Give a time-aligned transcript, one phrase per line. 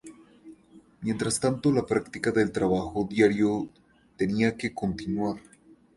[1.01, 3.69] Mientras tanto la práctica del trabajo diario
[4.17, 5.37] tenía que continuar.